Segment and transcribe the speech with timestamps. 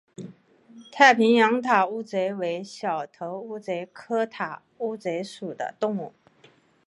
[0.91, 6.11] 太平洋塔乌贼为小头乌贼科塔乌贼属的动物。